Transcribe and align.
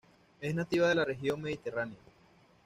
Es 0.39 0.55
nativa 0.55 0.89
de 0.89 0.95
la 0.95 1.05
región 1.05 1.39
mediterránea. 1.43 1.99